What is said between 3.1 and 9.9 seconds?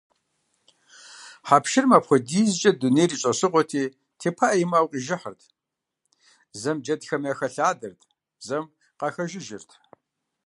и щӏэщыгъуэти, тепыӏэ имыӏэу къижыхьырт, зэм джэдхэм яхэлъадэрт, зэм къахэжыжырт.